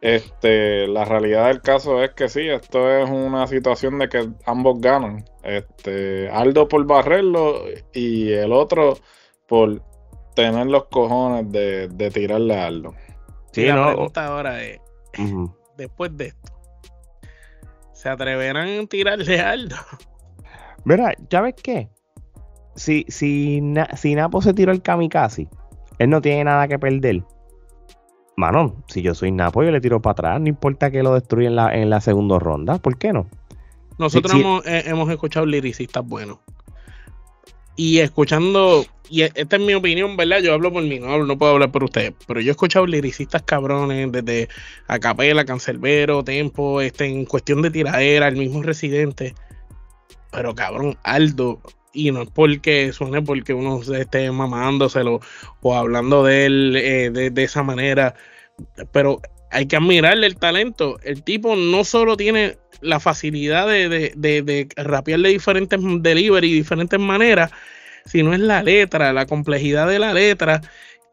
este, 0.00 0.86
la 0.86 1.04
realidad 1.04 1.48
del 1.48 1.60
caso 1.60 2.02
es 2.02 2.10
que 2.12 2.28
sí, 2.28 2.48
esto 2.48 2.90
es 2.90 3.08
una 3.10 3.46
situación 3.46 3.98
de 3.98 4.08
que 4.08 4.28
ambos 4.46 4.80
ganan. 4.80 5.24
Este, 5.42 6.28
Aldo 6.30 6.68
por 6.68 6.86
barrerlo 6.86 7.62
y 7.92 8.32
el 8.32 8.52
otro 8.52 8.98
por 9.46 9.82
tener 10.34 10.66
los 10.66 10.84
cojones 10.86 11.50
de, 11.50 11.88
de 11.88 12.10
tirarle 12.10 12.56
a 12.56 12.66
Aldo. 12.66 12.94
Sí, 13.52 13.62
y 13.62 13.66
la 13.66 13.74
no, 13.74 13.86
pregunta 13.86 14.26
ahora 14.26 14.62
es, 14.62 14.80
después 15.76 16.16
de 16.16 16.26
esto, 16.26 16.52
¿se 17.92 18.08
atreverán 18.08 18.68
a 18.68 18.86
tirarle 18.86 19.40
a 19.40 19.50
Aldo? 19.50 19.76
Mira, 20.84 21.12
¿ya 21.28 21.40
ves 21.40 21.54
qué? 21.60 21.88
Si, 22.76 23.04
si, 23.08 23.60
si 23.96 24.14
Napo 24.14 24.40
se 24.40 24.54
tiró 24.54 24.70
el 24.70 24.80
kamikaze, 24.80 25.48
él 25.98 26.10
no 26.10 26.20
tiene 26.20 26.44
nada 26.44 26.68
que 26.68 26.78
perder. 26.78 27.24
Mano, 28.38 28.76
si 28.86 29.02
yo 29.02 29.16
soy 29.16 29.32
Napo, 29.32 29.64
yo 29.64 29.72
le 29.72 29.80
tiro 29.80 30.00
para 30.00 30.12
atrás. 30.12 30.40
No 30.40 30.46
importa 30.46 30.92
que 30.92 31.02
lo 31.02 31.12
destruya 31.14 31.48
en 31.48 31.56
la, 31.56 31.74
en 31.74 31.90
la 31.90 32.00
segunda 32.00 32.38
ronda. 32.38 32.78
¿Por 32.78 32.96
qué 32.96 33.12
no? 33.12 33.26
Nosotros. 33.98 34.32
Hemos, 34.32 34.64
eh, 34.64 34.84
hemos 34.86 35.10
escuchado 35.10 35.44
liricistas 35.44 36.06
buenos. 36.06 36.38
Y 37.74 37.98
escuchando, 37.98 38.84
y 39.10 39.22
e- 39.22 39.32
esta 39.34 39.56
es 39.56 39.62
mi 39.62 39.74
opinión, 39.74 40.16
¿verdad? 40.16 40.38
Yo 40.38 40.54
hablo 40.54 40.72
por 40.72 40.84
mí, 40.84 41.00
no, 41.00 41.24
no 41.24 41.36
puedo 41.36 41.50
hablar 41.50 41.72
por 41.72 41.82
ustedes, 41.82 42.12
pero 42.28 42.40
yo 42.40 42.50
he 42.50 42.52
escuchado 42.52 42.86
liricistas 42.86 43.42
cabrones 43.42 44.12
desde 44.12 44.48
Acapela, 44.86 45.44
Cancelbero, 45.44 46.22
Tempo, 46.22 46.80
este, 46.80 47.06
en 47.06 47.24
cuestión 47.24 47.60
de 47.60 47.72
tiradera, 47.72 48.28
el 48.28 48.36
mismo 48.36 48.62
Residente. 48.62 49.34
Pero 50.30 50.54
cabrón, 50.54 50.96
Aldo, 51.02 51.60
y 51.98 52.12
no 52.12 52.22
es 52.22 52.30
porque 52.30 52.92
suene 52.92 53.22
porque 53.22 53.52
uno 53.52 53.82
se 53.82 54.02
esté 54.02 54.30
mamándoselo 54.30 55.20
o 55.60 55.74
hablando 55.74 56.22
de 56.24 56.46
él 56.46 56.76
eh, 56.76 57.10
de, 57.10 57.30
de 57.30 57.44
esa 57.44 57.62
manera, 57.62 58.14
pero 58.92 59.20
hay 59.50 59.66
que 59.66 59.76
admirarle 59.76 60.26
el 60.26 60.36
talento. 60.36 60.98
El 61.02 61.22
tipo 61.22 61.56
no 61.56 61.84
solo 61.84 62.16
tiene 62.16 62.58
la 62.80 63.00
facilidad 63.00 63.66
de, 63.66 63.88
de, 63.88 64.12
de, 64.16 64.42
de 64.42 64.68
rapear 64.76 65.20
de 65.20 65.30
diferentes 65.30 65.80
delivery, 66.00 66.52
diferentes 66.52 67.00
maneras, 67.00 67.50
sino 68.04 68.32
es 68.32 68.40
la 68.40 68.62
letra, 68.62 69.12
la 69.12 69.26
complejidad 69.26 69.88
de 69.88 69.98
la 69.98 70.14
letra 70.14 70.60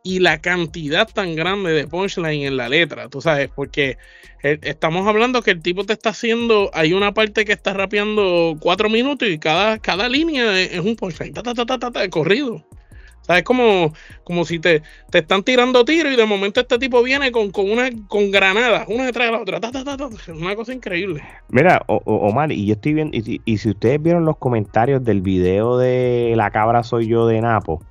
y 0.06 0.20
la 0.20 0.40
cantidad 0.40 1.10
tan 1.12 1.36
grande 1.36 1.72
de 1.72 1.88
punchline 1.88 2.44
en 2.44 2.58
la 2.58 2.70
letra, 2.70 3.10
tú 3.10 3.22
sabes, 3.22 3.50
porque 3.54 3.98
eh, 4.44 4.60
estamos 4.62 5.08
hablando 5.08 5.42
que 5.42 5.50
el 5.50 5.64
tipo 5.64 5.84
te 5.84 5.94
está 5.94 6.12
haciendo, 6.12 6.70
hay 6.76 6.94
una 6.94 7.12
parte 7.12 7.44
que 7.44 7.54
está 7.54 7.74
rapeando 7.74 8.56
cuatro 8.60 8.88
minutos 8.88 9.28
y 9.28 9.40
cada, 9.40 9.80
cada 9.80 10.08
línea 10.08 10.62
es 10.62 10.80
un 10.80 10.96
punchline, 10.96 11.34
ta, 11.34 11.42
ta, 11.42 11.56
ta, 11.56 11.80
ta, 11.80 12.10
corrido. 12.10 12.54
O 12.54 13.26
sea, 13.26 13.40
es 13.40 13.44
como, 13.44 13.96
como 14.24 14.46
si 14.46 14.60
te, 14.60 14.84
te 15.10 15.18
están 15.18 15.42
tirando 15.42 15.84
tiros 15.84 16.14
y 16.14 16.16
de 16.16 16.26
momento 16.28 16.60
este 16.60 16.78
tipo 16.78 17.02
viene 17.02 17.32
con, 17.32 17.50
con 17.50 17.68
una 17.72 17.90
con 18.08 18.30
granadas, 18.30 18.86
una 18.88 19.08
detrás 19.08 19.30
de 19.30 19.32
la 19.32 19.42
otra. 19.42 19.60
Ta, 19.60 19.72
ta, 19.72 19.84
ta, 19.84 20.10
una 20.28 20.56
cosa 20.56 20.72
increíble. 20.72 21.24
Mira, 21.50 21.84
Omar, 21.88 22.52
y 22.52 22.68
yo 22.68 22.74
estoy 22.76 22.94
viendo, 22.94 23.18
y, 23.18 23.42
y 23.44 23.58
si 23.58 23.70
ustedes 23.72 24.00
vieron 24.00 24.24
los 24.24 24.38
comentarios 24.38 25.04
del 25.04 25.22
video 25.22 25.80
de 25.80 26.34
La 26.36 26.52
cabra 26.52 26.84
soy 26.84 27.08
yo 27.08 27.26
de 27.26 27.42
Napo, 27.42 27.82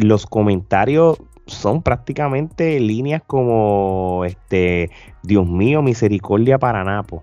los 0.00 0.26
comentarios 0.26 1.18
son 1.46 1.82
prácticamente 1.82 2.78
líneas 2.80 3.22
como 3.26 4.24
este 4.24 4.90
Dios 5.22 5.46
mío, 5.48 5.82
misericordia 5.82 6.58
para 6.58 6.84
Napo. 6.84 7.22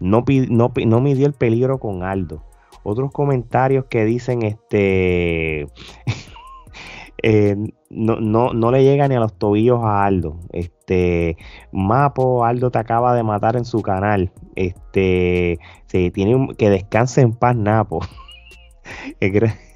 No, 0.00 0.24
no, 0.48 0.72
no 0.84 1.00
midió 1.00 1.26
el 1.26 1.32
peligro 1.32 1.78
con 1.78 2.02
Aldo. 2.02 2.42
Otros 2.82 3.12
comentarios 3.12 3.84
que 3.86 4.04
dicen 4.04 4.42
este 4.42 5.68
eh, 7.22 7.56
no, 7.88 8.16
no, 8.16 8.52
no 8.52 8.72
le 8.72 8.82
llega 8.82 9.06
ni 9.06 9.14
a 9.14 9.20
los 9.20 9.38
tobillos 9.38 9.80
a 9.84 10.04
Aldo. 10.04 10.40
Este 10.52 11.36
Mapo, 11.70 12.44
Aldo 12.44 12.70
te 12.70 12.78
acaba 12.78 13.14
de 13.14 13.22
matar 13.22 13.56
en 13.56 13.64
su 13.64 13.80
canal. 13.80 14.32
Este 14.56 15.60
se 15.86 16.10
tiene 16.10 16.48
que 16.56 16.68
descanse 16.68 17.20
en 17.20 17.32
paz, 17.32 17.54
Napo. 17.56 18.00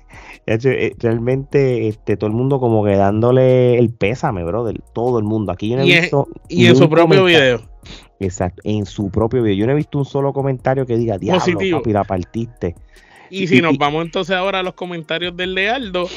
Realmente, 0.47 1.89
este, 1.89 2.17
todo 2.17 2.29
el 2.29 2.37
mundo 2.37 2.61
como 2.61 2.85
que 2.85 2.97
dándole 2.97 3.79
el 3.79 3.91
pésame, 3.91 4.45
brother. 4.45 4.81
Todo 4.95 5.19
el 5.19 5.25
mundo. 5.25 5.53
Aquí 5.53 5.69
yo 5.71 5.77
no 5.77 5.83
he 5.83 5.87
Y 5.87 6.01
visto. 6.01 6.29
Y 6.49 6.67
en 6.67 6.77
su 6.77 6.89
propio 6.89 7.19
comentario. 7.19 7.57
video. 7.59 7.71
Exacto, 8.19 8.63
en 8.65 8.87
su 8.87 9.11
propio 9.11 9.43
video. 9.43 9.57
Yo 9.59 9.67
no 9.67 9.73
he 9.73 9.77
visto 9.77 9.99
un 9.99 10.05
solo 10.05 10.33
comentario 10.33 10.87
que 10.87 10.97
diga, 10.97 11.19
diablo, 11.19 11.41
Positivo. 11.41 11.79
papi, 11.81 11.93
la 11.93 12.05
partiste. 12.05 12.75
Y 13.29 13.47
si 13.49 13.59
Y- 13.59 13.61
nos 13.61 13.77
vamos 13.77 14.05
entonces 14.05 14.35
ahora 14.37 14.61
a 14.61 14.63
los 14.63 14.75
comentarios 14.75 15.37
del 15.37 15.55
de 15.55 15.69
Aldo, 15.69 16.09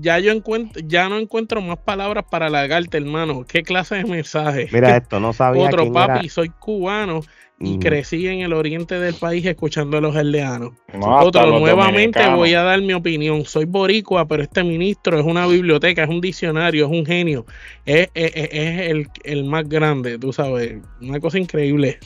ya 0.00 0.18
yo 0.18 0.32
encuentro, 0.32 0.82
ya 0.86 1.08
no 1.08 1.18
encuentro 1.18 1.60
más 1.60 1.78
palabras 1.78 2.24
para 2.30 2.46
halagarte, 2.46 2.98
hermano. 2.98 3.44
¿Qué 3.46 3.62
clase 3.62 3.96
de 3.96 4.04
mensaje? 4.04 4.68
Mira 4.72 4.96
esto, 4.96 5.20
no 5.20 5.32
sabía 5.32 5.64
Otro 5.66 5.82
quién 5.82 5.92
papi, 5.92 6.20
era. 6.26 6.28
soy 6.28 6.50
cubano 6.50 7.20
y 7.58 7.76
Mm. 7.76 7.80
crecí 7.80 8.26
en 8.28 8.40
el 8.40 8.52
oriente 8.52 9.00
del 9.00 9.14
país 9.14 9.44
escuchando 9.46 9.96
a 9.96 10.00
los 10.00 10.14
aldeanos. 10.14 10.72
No, 10.92 11.18
Otro, 11.20 11.46
los 11.46 11.60
nuevamente 11.60 12.18
dominicanos. 12.18 12.38
voy 12.38 12.52
a 12.54 12.62
dar 12.62 12.80
mi 12.82 12.92
opinión. 12.92 13.44
Soy 13.46 13.64
boricua, 13.64 14.26
pero 14.26 14.42
este 14.42 14.62
ministro 14.62 15.18
es 15.18 15.24
una 15.24 15.46
biblioteca, 15.46 16.02
es 16.04 16.08
un 16.10 16.20
diccionario, 16.20 16.84
es 16.86 16.90
un 16.92 17.06
genio. 17.06 17.46
Es, 17.84 18.08
es- 18.14 18.32
es- 18.34 18.48
es 18.52 18.90
el, 18.90 19.08
el 19.24 19.44
más 19.44 19.66
grande, 19.68 20.18
tú 20.18 20.32
sabes. 20.32 20.76
Una 21.00 21.18
cosa 21.20 21.38
increíble. 21.38 21.98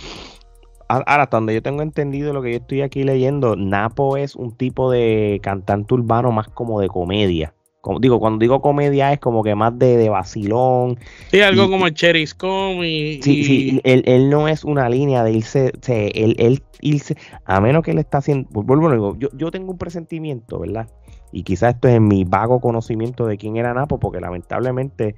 Ahora, 0.88 1.22
hasta 1.22 1.36
donde 1.36 1.54
yo 1.54 1.62
tengo 1.62 1.82
entendido 1.82 2.32
lo 2.32 2.42
que 2.42 2.50
yo 2.52 2.56
estoy 2.58 2.82
aquí 2.82 3.04
leyendo, 3.04 3.54
Napo 3.54 4.16
es 4.16 4.34
un 4.34 4.56
tipo 4.56 4.90
de 4.90 5.38
cantante 5.42 5.94
urbano 5.94 6.32
más 6.32 6.48
como 6.48 6.80
de 6.80 6.88
comedia. 6.88 7.54
Como, 7.80 7.98
digo, 7.98 8.20
cuando 8.20 8.38
digo 8.38 8.60
comedia 8.60 9.12
es 9.12 9.18
como 9.20 9.42
que 9.42 9.54
más 9.54 9.78
de, 9.78 9.96
de 9.96 10.08
vacilón. 10.10 10.98
Sí, 11.30 11.40
algo 11.40 11.64
Y- 11.64 11.70
como 11.70 11.86
el 11.86 11.94
Cherry 11.94 12.26
Scum 12.26 12.84
y, 12.84 13.22
Sí, 13.22 13.38
y- 13.40 13.44
sí, 13.44 13.80
él, 13.84 14.02
él 14.06 14.28
no 14.30 14.48
es 14.48 14.64
una 14.64 14.88
línea 14.88 15.24
de 15.24 15.32
irse, 15.32 15.72
se- 15.80 16.08
él, 16.08 16.36
él 16.38 16.62
irse, 16.82 17.16
a 17.44 17.60
menos 17.60 17.82
que 17.82 17.92
él 17.92 17.98
está 17.98 18.18
haciendo, 18.18 18.48
vuelvo 18.50 19.16
yo, 19.18 19.28
yo 19.32 19.50
tengo 19.50 19.72
un 19.72 19.78
presentimiento, 19.78 20.58
¿verdad? 20.58 20.88
Y 21.32 21.42
quizás 21.42 21.74
esto 21.74 21.88
es 21.88 21.94
en 21.94 22.08
mi 22.08 22.24
vago 22.24 22.60
conocimiento 22.60 23.26
de 23.26 23.38
quién 23.38 23.56
era 23.56 23.72
Napo, 23.72 23.98
porque 23.98 24.20
lamentablemente 24.20 25.16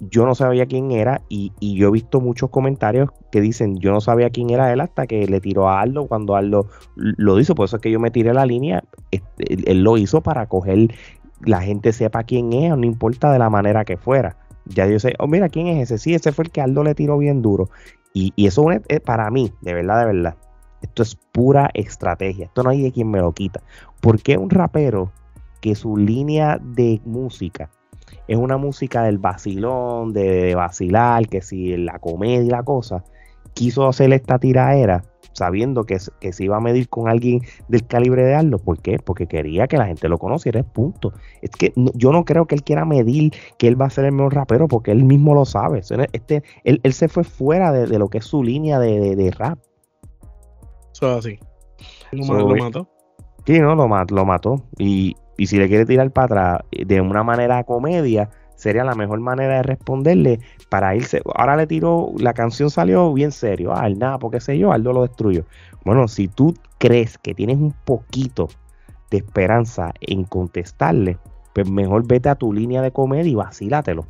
yo 0.00 0.24
no 0.24 0.34
sabía 0.36 0.66
quién 0.66 0.92
era 0.92 1.22
y, 1.28 1.52
y 1.58 1.74
yo 1.76 1.88
he 1.88 1.90
visto 1.90 2.20
muchos 2.20 2.50
comentarios 2.50 3.10
que 3.32 3.40
dicen 3.40 3.78
yo 3.78 3.90
no 3.90 4.00
sabía 4.00 4.30
quién 4.30 4.50
era 4.50 4.72
él 4.72 4.80
hasta 4.80 5.08
que 5.08 5.26
le 5.26 5.40
tiró 5.40 5.68
a 5.68 5.80
Aldo 5.80 6.06
cuando 6.06 6.36
Aldo 6.36 6.68
lo 6.94 7.40
hizo, 7.40 7.56
por 7.56 7.64
eso 7.64 7.76
es 7.76 7.82
que 7.82 7.90
yo 7.90 7.98
me 7.98 8.12
tiré 8.12 8.32
la 8.32 8.46
línea, 8.46 8.84
este, 9.10 9.54
él, 9.54 9.64
él 9.66 9.82
lo 9.82 9.98
hizo 9.98 10.20
para 10.20 10.46
coger, 10.46 10.94
la 11.44 11.60
gente 11.60 11.92
sepa 11.92 12.24
quién 12.24 12.52
es, 12.52 12.76
no 12.76 12.84
importa 12.84 13.32
de 13.32 13.38
la 13.38 13.50
manera 13.50 13.84
que 13.84 13.96
fuera. 13.96 14.36
Ya 14.66 14.86
yo 14.86 14.98
sé, 14.98 15.14
oh 15.18 15.26
mira, 15.26 15.48
¿quién 15.48 15.66
es 15.68 15.84
ese? 15.84 15.98
Sí, 15.98 16.14
ese 16.14 16.32
fue 16.32 16.44
el 16.44 16.50
que 16.50 16.60
Aldo 16.60 16.84
le 16.84 16.94
tiró 16.94 17.18
bien 17.18 17.42
duro. 17.42 17.70
Y, 18.12 18.32
y 18.36 18.46
eso 18.46 18.70
es, 18.70 18.80
para 19.00 19.30
mí, 19.30 19.52
de 19.60 19.74
verdad, 19.74 20.00
de 20.00 20.06
verdad. 20.06 20.36
Esto 20.82 21.02
es 21.02 21.14
pura 21.14 21.70
estrategia. 21.74 22.46
Esto 22.46 22.62
no 22.62 22.70
hay 22.70 22.82
de 22.82 22.92
quien 22.92 23.10
me 23.10 23.18
lo 23.18 23.32
quita. 23.32 23.62
¿Por 24.00 24.20
qué 24.22 24.36
un 24.36 24.50
rapero 24.50 25.10
que 25.60 25.74
su 25.74 25.96
línea 25.96 26.58
de 26.62 27.00
música 27.04 27.70
es 28.26 28.36
una 28.36 28.56
música 28.56 29.02
del 29.02 29.18
vacilón, 29.18 30.12
de, 30.12 30.22
de 30.22 30.54
vacilar, 30.54 31.26
que 31.28 31.40
si 31.40 31.76
la 31.76 31.98
comedia 31.98 32.44
y 32.44 32.50
la 32.50 32.62
cosa, 32.62 33.04
quiso 33.54 33.86
hacer 33.88 34.12
esta 34.12 34.38
tiraera 34.38 35.02
sabiendo 35.38 35.84
que, 35.84 35.96
que 36.20 36.32
se 36.32 36.44
iba 36.44 36.56
a 36.56 36.60
medir 36.60 36.88
con 36.88 37.08
alguien 37.08 37.40
del 37.68 37.86
calibre 37.86 38.24
de 38.24 38.34
Aldo? 38.34 38.58
¿Por 38.58 38.80
qué? 38.82 38.98
Porque 38.98 39.26
quería 39.26 39.66
que 39.66 39.78
la 39.78 39.86
gente 39.86 40.08
lo 40.08 40.18
conociera, 40.18 40.62
punto. 40.62 41.12
Es 41.40 41.50
que 41.50 41.72
no- 41.76 41.90
yo 41.94 42.12
no 42.12 42.24
creo 42.24 42.46
que 42.46 42.54
él 42.54 42.62
quiera 42.62 42.84
medir 42.84 43.32
que 43.58 43.68
él 43.68 43.80
va 43.80 43.86
a 43.86 43.90
ser 43.90 44.04
el 44.04 44.12
mejor 44.12 44.34
rapero 44.34 44.68
porque 44.68 44.90
él 44.90 45.04
mismo 45.04 45.34
lo 45.34 45.44
sabe. 45.44 45.80
Este, 46.12 46.42
él, 46.64 46.80
él 46.82 46.92
se 46.92 47.08
fue 47.08 47.24
fuera 47.24 47.72
de, 47.72 47.86
de 47.86 47.98
lo 47.98 48.08
que 48.08 48.18
es 48.18 48.24
su 48.24 48.42
línea 48.42 48.78
de, 48.78 49.00
de- 49.00 49.16
de 49.16 49.30
rap. 49.30 49.58
Eso 50.92 51.10
es 51.12 51.18
así. 51.26 51.38
Lo, 52.12 52.24
So, 52.24 52.34
lo 52.34 52.56
mató. 52.56 52.88
Sí, 53.46 53.58
no, 53.60 53.74
lo, 53.74 53.88
lo 53.88 54.24
mató. 54.26 54.62
Y, 54.78 55.16
y 55.36 55.46
si 55.46 55.56
le 55.58 55.68
quiere 55.68 55.86
tirar 55.86 56.10
para 56.10 56.24
atrás 56.56 56.60
eh, 56.72 56.84
de 56.84 57.00
una 57.00 57.22
manera 57.22 57.62
comedia, 57.64 58.28
sería 58.58 58.82
la 58.84 58.94
mejor 58.96 59.20
manera 59.20 59.54
de 59.58 59.62
responderle 59.62 60.40
para 60.68 60.94
irse. 60.96 61.22
Ahora 61.36 61.56
le 61.56 61.66
tiró, 61.68 62.10
la 62.18 62.34
canción 62.34 62.70
salió 62.70 63.12
bien 63.14 63.30
serio. 63.32 63.72
Ah, 63.72 63.86
el 63.86 63.98
nada, 63.98 64.18
porque 64.18 64.40
sé 64.40 64.58
yo, 64.58 64.72
Aldo 64.72 64.92
lo 64.92 65.02
destruyó. 65.02 65.44
Bueno, 65.84 66.08
si 66.08 66.26
tú 66.26 66.54
crees 66.78 67.16
que 67.18 67.34
tienes 67.34 67.56
un 67.56 67.72
poquito 67.84 68.48
de 69.10 69.18
esperanza 69.18 69.92
en 70.00 70.24
contestarle, 70.24 71.18
pues 71.54 71.70
mejor 71.70 72.06
vete 72.06 72.28
a 72.28 72.34
tu 72.34 72.52
línea 72.52 72.82
de 72.82 72.90
comedia 72.90 73.30
y 73.30 73.34
vacílatelo. 73.36 74.06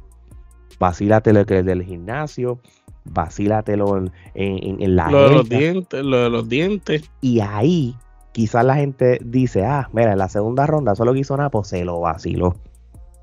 Vacílatelo 0.81 1.45
del 1.45 1.83
gimnasio, 1.83 2.59
vacílatelo 3.05 3.99
en, 3.99 4.13
en- 4.35 4.83
en 4.83 4.97
la 4.97 5.11
Lo 5.11 5.25
de 5.25 5.31
los 5.31 5.49
dientes, 5.49 6.05
lo 6.05 6.17
de 6.23 6.31
los 6.31 6.49
dientes. 6.49 7.11
Y 7.21 7.41
ahí 7.41 7.95
quizás 8.33 8.65
la 8.65 8.77
gente 8.77 9.19
dice, 9.25 9.65
ah, 9.65 9.89
mira, 9.93 10.13
en 10.13 10.19
la 10.19 10.29
segunda 10.29 10.67
ronda 10.67 10.95
solo 10.95 11.13
que 11.13 11.21
hizo 11.21 11.37
Napo, 11.37 11.65
se 11.65 11.85
lo 11.85 12.01
vaciló. 12.01 12.57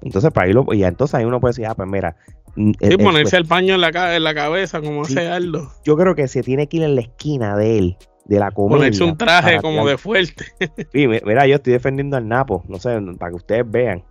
Entonces, 0.05 0.31
para 0.31 0.47
ahí 0.47 0.53
lo, 0.53 0.65
y 0.73 0.77
ya 0.79 0.87
entonces 0.87 1.15
ahí 1.15 1.25
uno 1.25 1.41
puede 1.41 1.49
decir, 1.51 1.65
ah, 1.65 1.75
pues 1.75 1.89
mira, 1.89 2.15
mm, 2.55 2.71
Sí, 2.79 2.97
ponerse 2.97 3.35
el 3.35 3.45
paño 3.45 3.75
en 3.75 3.81
la, 3.81 4.15
en 4.15 4.23
la 4.23 4.33
cabeza, 4.33 4.79
como 4.79 5.03
Sí. 5.03 5.17
hace 5.17 5.27
Aldo. 5.27 5.69
yo 5.83 5.97
creo 5.97 6.15
que 6.15 6.27
se 6.29 6.43
tiene 6.43 6.67
que 6.69 6.77
ir 6.77 6.83
en 6.83 6.95
la 6.95 7.01
esquina 7.01 7.57
de 7.57 7.77
él, 7.79 7.97
de 8.25 8.39
la 8.39 8.51
comedia. 8.51 8.77
Ponerse 8.77 9.03
un 9.03 9.17
traje 9.17 9.49
para 9.57 9.61
como 9.61 9.81
tirar- 9.81 9.89
de 9.89 9.97
fuerte. 9.97 10.45
Sí, 10.93 11.07
mi- 11.07 11.19
mira, 11.25 11.45
yo 11.47 11.55
estoy 11.55 11.73
defendiendo 11.73 12.15
al 12.17 12.27
Napo, 12.27 12.63
no 12.69 12.77
sé, 12.79 12.97
para 13.19 13.31
que 13.31 13.35
ustedes 13.35 13.63
vean. 13.69 14.03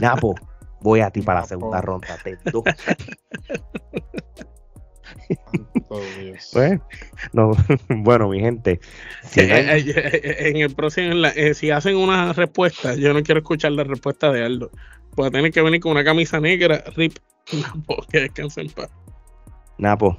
Napo, 0.00 0.34
voy 0.80 1.00
a 1.00 1.10
ti 1.10 1.20
para 1.22 1.40
la 1.40 1.46
segunda 1.46 1.80
ronda. 1.82 2.16
te. 2.24 2.38
Oh, 5.88 6.00
Dios. 6.20 6.50
Pues, 6.52 6.80
no, 7.32 7.50
bueno, 7.88 8.28
mi 8.28 8.40
gente, 8.40 8.80
si 9.28 9.46
no 9.46 9.54
hay- 9.54 9.90
Eh, 9.90 9.94
eh, 9.96 10.20
eh, 10.24 10.36
en 10.48 10.56
el 10.58 10.74
próximo, 10.74 11.12
en 11.12 11.22
la- 11.22 11.30
eh, 11.30 11.54
si 11.54 11.70
hacen 11.70 11.96
una 11.96 12.32
respuesta, 12.32 12.94
yo 12.94 13.12
no 13.12 13.22
quiero 13.22 13.40
escuchar 13.40 13.72
la 13.72 13.84
respuesta 13.84 14.32
de 14.32 14.44
Aldo. 14.44 14.70
Voy 15.16 15.28
a 15.28 15.30
tener 15.30 15.50
que 15.50 15.62
venir 15.62 15.80
con 15.80 15.92
una 15.92 16.04
camisa 16.04 16.38
negra, 16.40 16.84
rip, 16.94 17.16
no, 17.52 17.96
que 18.10 18.20
descanse 18.20 18.60
en 18.60 18.70
paz. 18.70 18.90
Napo, 19.78 20.16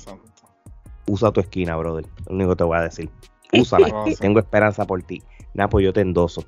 usa 1.08 1.32
tu 1.32 1.40
esquina, 1.40 1.76
brother. 1.76 2.06
Lo 2.28 2.36
único 2.36 2.50
que 2.52 2.56
te 2.58 2.64
voy 2.64 2.78
a 2.78 2.82
decir. 2.82 3.10
Úsala. 3.54 3.88
Tengo 4.20 4.40
esperanza 4.40 4.86
por 4.86 5.02
ti. 5.04 5.22
Napo, 5.54 5.80
yo 5.80 5.94
te 5.94 6.02
endoso. 6.02 6.44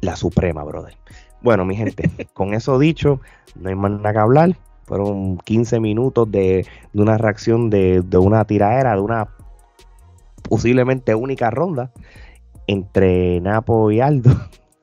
La 0.00 0.16
suprema, 0.16 0.62
brother. 0.64 0.96
Bueno, 1.40 1.64
mi 1.64 1.74
gente, 1.74 2.10
con 2.34 2.54
eso 2.54 2.78
dicho, 2.78 3.20
no 3.56 3.68
hay 3.68 3.74
más 3.74 3.92
nada 3.92 4.12
que 4.12 4.18
hablar. 4.18 4.56
Fueron 4.84 5.38
15 5.38 5.80
minutos 5.80 6.30
de, 6.30 6.66
de 6.92 7.02
una 7.02 7.16
reacción 7.16 7.70
de, 7.70 8.02
de 8.02 8.18
una 8.18 8.44
tiradera, 8.44 8.94
de 8.94 9.00
una 9.00 9.28
posiblemente 10.48 11.14
única 11.14 11.50
ronda 11.50 11.92
entre 12.66 13.40
Napo 13.40 13.90
y 13.90 14.00
Aldo. 14.00 14.30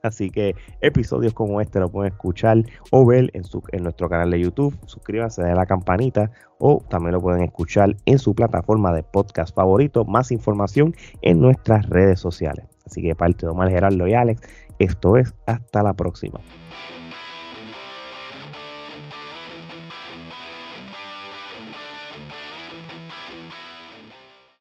Así 0.04 0.30
que 0.30 0.56
episodios 0.82 1.34
como 1.34 1.62
este 1.62 1.80
lo 1.80 1.90
pueden 1.90 2.14
escuchar 2.14 2.64
o 2.92 3.06
ver 3.06 3.30
en, 3.34 3.44
su, 3.44 3.62
en 3.72 3.84
nuestro 3.84 4.10
canal 4.10 4.32
de 4.32 4.40
YouTube. 4.40 4.78
Suscríbanse, 4.86 5.44
den 5.44 5.56
la 5.56 5.66
campanita 5.66 6.32
o 6.58 6.84
también 6.90 7.14
lo 7.14 7.22
pueden 7.22 7.44
escuchar 7.44 7.96
en 8.06 8.20
su 8.20 8.34
plataforma 8.34 8.94
de 8.94 9.04
podcast 9.04 9.56
favorito. 9.56 10.06
Más 10.06 10.32
información 10.32 10.96
en 11.22 11.42
nuestras 11.42 11.88
redes 11.90 12.20
sociales. 12.20 12.66
Así 12.86 13.02
que 13.02 13.16
parte 13.16 13.46
de 13.46 13.52
Omar 13.52 13.70
Gerardo 13.70 14.08
y 14.08 14.14
Alex, 14.14 14.42
esto 14.80 15.18
es 15.18 15.34
hasta 15.46 15.84
la 15.84 15.94
próxima. 15.94 16.40